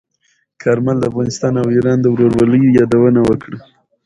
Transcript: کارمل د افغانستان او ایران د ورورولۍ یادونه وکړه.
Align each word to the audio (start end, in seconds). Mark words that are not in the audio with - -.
کارمل 0.61 0.97
د 0.99 1.03
افغانستان 1.11 1.53
او 1.61 1.67
ایران 1.75 1.97
د 2.01 2.05
ورورولۍ 2.13 2.61
یادونه 2.79 3.19
وکړه. 3.29 3.59